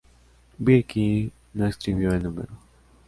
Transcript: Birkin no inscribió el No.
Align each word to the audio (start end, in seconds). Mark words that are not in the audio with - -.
Birkin 0.59 1.31
no 1.53 1.67
inscribió 1.67 2.11
el 2.11 2.23
No. 2.23 2.45